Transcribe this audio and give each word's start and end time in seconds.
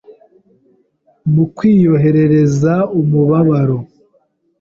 mu 1.33 1.45
kwiyorohereza 1.55 2.73
umubabaro 2.99 3.77